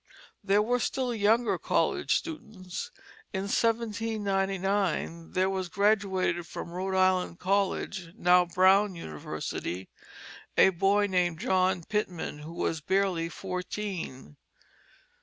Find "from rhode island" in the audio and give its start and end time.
6.47-7.37